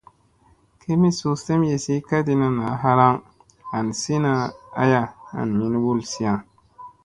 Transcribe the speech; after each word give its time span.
Kemii 0.81 1.15
suu 1.17 1.35
semyesi 1.45 1.93
kadina 2.07 2.47
naa 2.57 2.73
halaŋ 2.83 3.15
hansina 3.71 4.31
aya 4.83 5.01
an 5.39 5.47
min 5.57 5.73
wulsia. 5.83 6.31